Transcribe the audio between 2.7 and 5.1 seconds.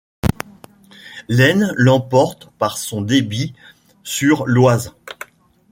son débit sur l'Oise.